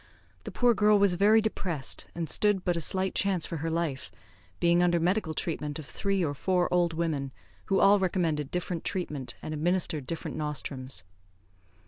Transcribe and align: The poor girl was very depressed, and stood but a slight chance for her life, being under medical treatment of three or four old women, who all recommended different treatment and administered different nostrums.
The 0.45 0.51
poor 0.51 0.73
girl 0.73 0.97
was 0.97 1.13
very 1.13 1.41
depressed, 1.41 2.07
and 2.15 2.27
stood 2.27 2.65
but 2.65 2.75
a 2.75 2.81
slight 2.81 3.13
chance 3.13 3.45
for 3.45 3.57
her 3.57 3.69
life, 3.69 4.09
being 4.59 4.81
under 4.81 4.99
medical 4.99 5.35
treatment 5.35 5.77
of 5.77 5.85
three 5.85 6.25
or 6.25 6.33
four 6.33 6.67
old 6.73 6.93
women, 6.95 7.31
who 7.65 7.79
all 7.79 7.99
recommended 7.99 8.49
different 8.49 8.83
treatment 8.83 9.35
and 9.43 9.53
administered 9.53 10.07
different 10.07 10.37
nostrums. 10.37 11.03